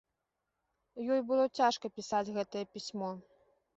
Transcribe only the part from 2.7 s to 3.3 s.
пісьмо.